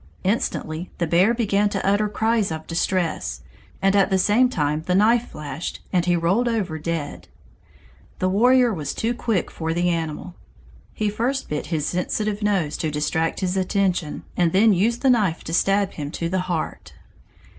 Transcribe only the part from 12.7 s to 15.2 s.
to distract his attention, and then used the